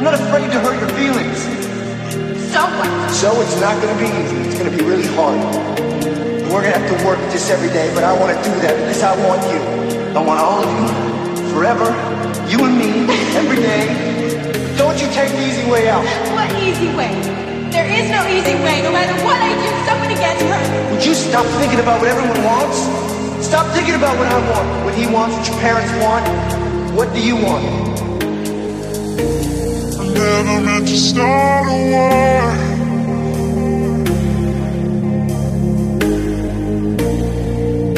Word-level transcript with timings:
I'm 0.00 0.08
not 0.08 0.14
afraid 0.14 0.48
to 0.48 0.58
hurt 0.64 0.80
your 0.80 0.88
feelings. 0.96 1.44
So 2.48 2.64
what? 2.80 2.88
So 3.12 3.36
it's 3.44 3.60
not 3.60 3.76
gonna 3.84 4.00
be 4.00 4.08
easy. 4.08 4.48
It's 4.48 4.56
gonna 4.56 4.72
be 4.72 4.80
really 4.80 5.04
hard. 5.12 5.36
We're 6.48 6.64
gonna 6.64 6.72
have 6.72 6.88
to 6.88 7.04
work 7.04 7.18
at 7.20 7.28
this 7.28 7.50
every 7.50 7.68
day, 7.68 7.92
but 7.92 8.02
I 8.02 8.16
wanna 8.16 8.32
do 8.40 8.48
that 8.64 8.80
because 8.80 9.02
I 9.04 9.12
want 9.28 9.44
you. 9.52 9.60
I 10.16 10.24
want 10.24 10.40
all 10.40 10.64
of 10.64 10.72
you, 10.72 10.88
forever, 11.52 11.84
you 12.48 12.64
and 12.64 12.80
me, 12.80 13.12
every 13.36 13.60
day. 13.60 13.92
Don't 14.80 14.96
you 14.96 15.04
take 15.12 15.36
the 15.36 15.44
easy 15.44 15.68
way 15.68 15.92
out. 15.92 16.00
What 16.32 16.48
easy 16.56 16.88
way? 16.96 17.12
There 17.68 17.84
is 17.84 18.08
no 18.08 18.24
easy 18.24 18.56
way. 18.64 18.80
No 18.80 18.96
matter 18.96 19.12
what 19.20 19.36
I 19.36 19.52
do, 19.52 19.68
somebody 19.84 20.16
gets 20.16 20.40
hurt. 20.40 20.96
Would 20.96 21.04
you 21.04 21.12
stop 21.12 21.44
thinking 21.60 21.78
about 21.78 22.00
what 22.00 22.08
everyone 22.08 22.40
wants? 22.40 22.88
Stop 23.44 23.68
thinking 23.76 23.96
about 23.96 24.16
what 24.16 24.32
I 24.32 24.40
want, 24.48 24.66
what 24.86 24.94
he 24.94 25.04
wants, 25.12 25.36
what 25.36 25.44
your 25.44 25.60
parents 25.60 25.92
want. 26.00 26.24
What 26.96 27.12
do 27.12 27.20
you 27.20 27.36
want? 27.36 27.89
I 30.20 30.42
never 30.42 30.60
meant 30.66 30.86
to 30.86 30.96
start 30.98 31.66
a 31.66 31.76
war. 31.92 32.42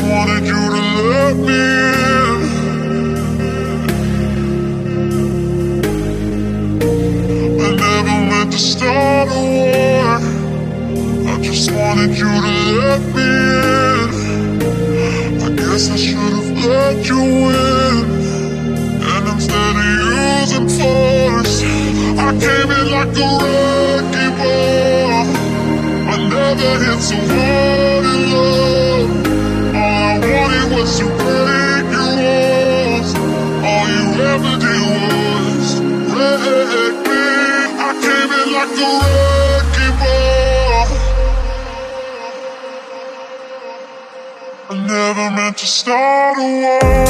Wanted 0.09 0.45
you 0.47 0.61
to 0.73 0.83
let 1.11 1.37
me 1.37 1.63
in. 1.83 2.41
I 7.61 7.69
never 7.75 8.17
meant 8.31 8.51
to 8.53 8.59
start 8.59 9.29
a 9.29 9.31
war. 9.35 10.21
I 11.27 11.31
just 11.43 11.67
wanted 11.73 12.13
you 12.17 12.31
to 12.47 12.53
let 12.79 13.03
me 13.17 13.31
in. 13.99 15.43
I 15.43 15.45
guess 15.57 15.91
I 15.91 15.97
should 15.97 16.33
have 16.39 16.51
let 16.67 17.05
you 17.09 17.21
in. 17.21 17.97
And 19.11 19.27
instead 19.29 19.75
of 19.77 19.87
using 20.47 20.69
force, 20.69 21.82
came 22.41 22.71
in 22.71 22.87
like 22.91 23.17
a 23.17 23.29
wrecking 23.43 24.35
ball. 24.39 25.27
I 26.13 26.17
never 26.29 26.73
hit 26.85 27.01
so 27.03 27.17
hard 27.17 28.05
in 28.13 28.21
love. 28.33 29.11
All 29.75 30.03
I 30.05 30.19
wanted 30.19 30.67
was 30.75 30.91
to 30.99 31.05
break 31.21 31.87
your 31.97 32.13
walls. 32.23 33.11
All 33.69 33.87
you 33.95 34.05
ever 34.33 34.55
did 34.65 34.83
was 34.93 35.69
wreck 36.15 36.97
me. 37.09 37.25
I 37.87 37.91
came 38.05 38.31
in 38.39 38.47
like 38.57 38.79
a 38.81 38.91
wrecking 39.03 39.95
ball. 40.01 40.89
I 44.71 44.73
never 44.87 45.27
meant 45.37 45.57
to 45.59 45.67
start 45.67 46.39
a 46.39 46.41
war. 46.63 47.02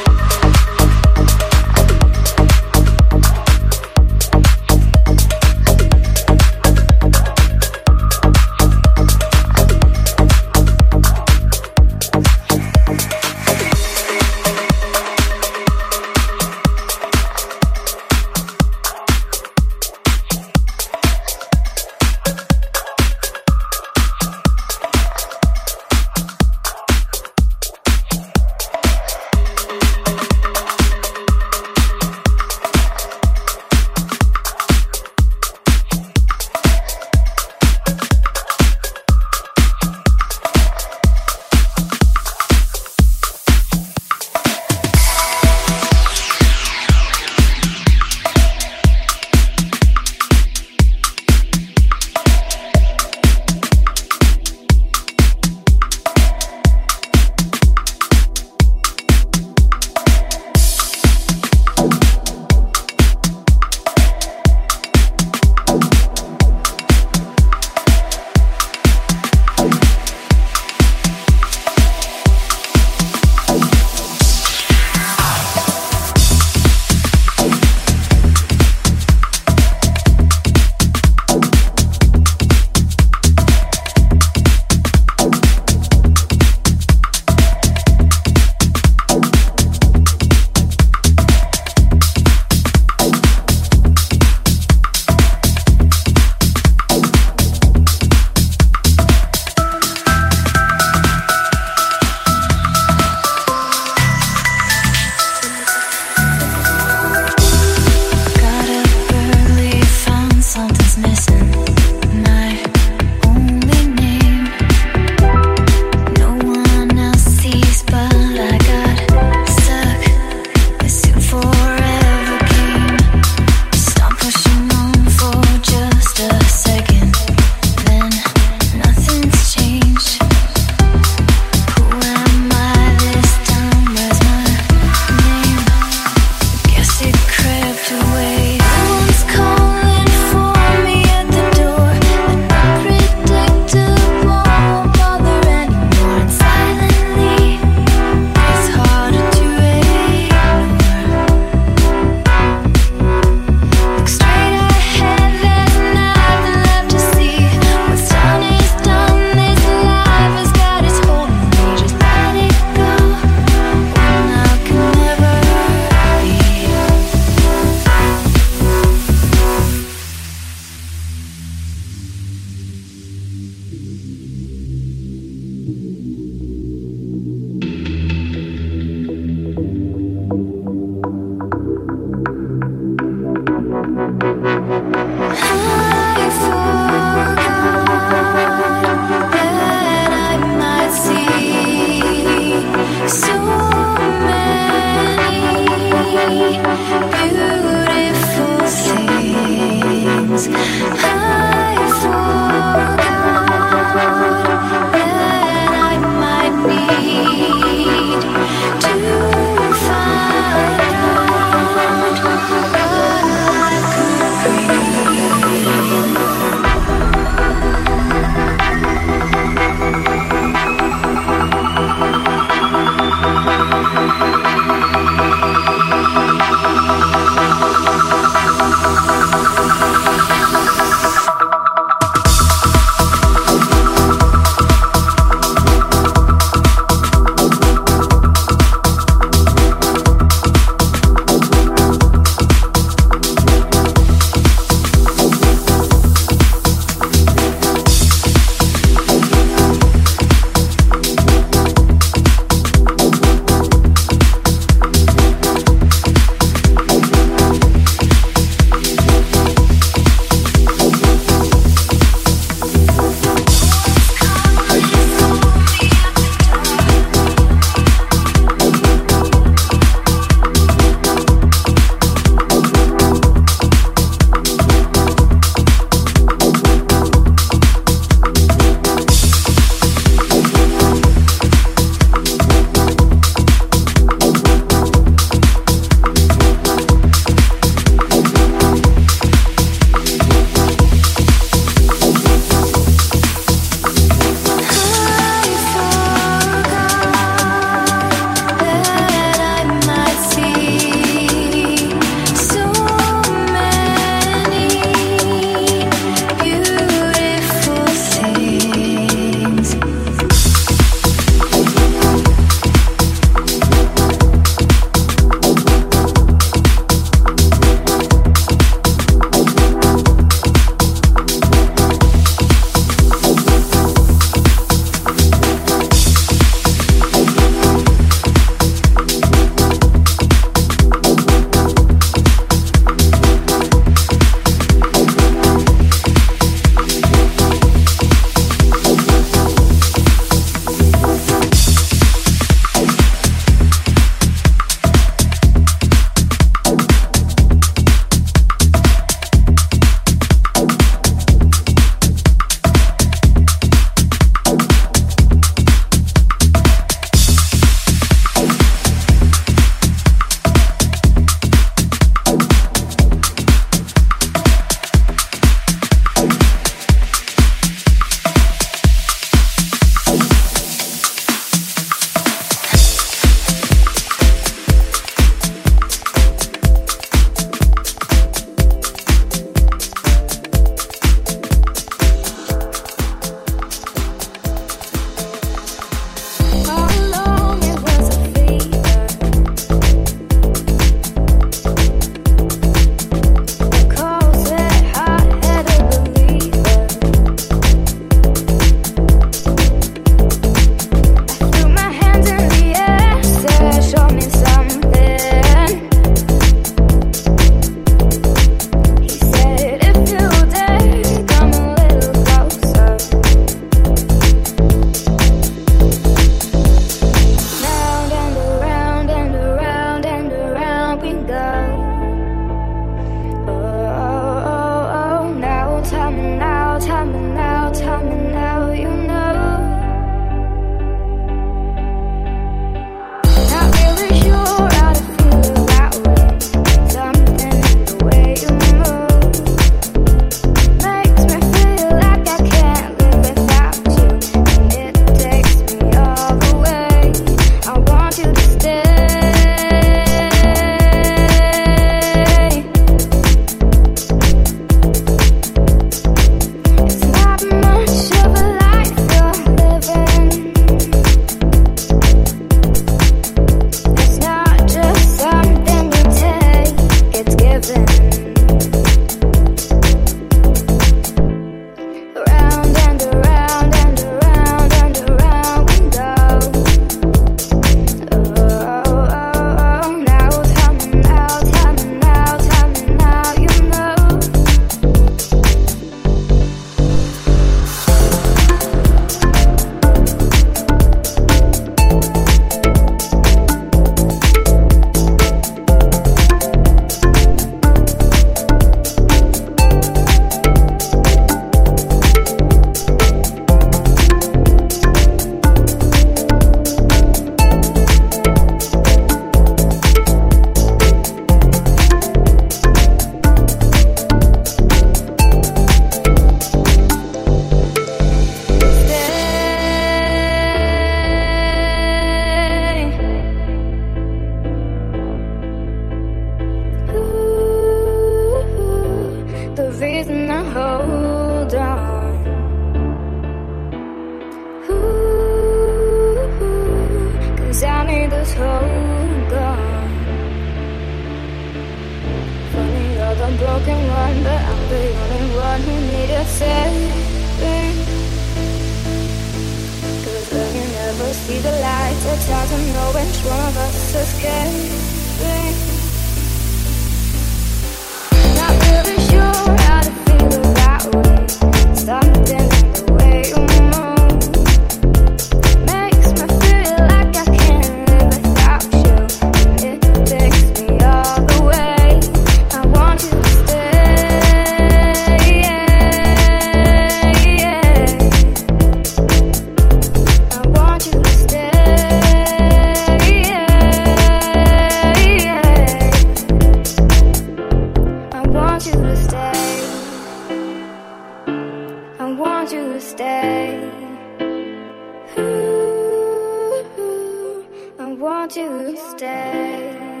stay. 598.89 600.00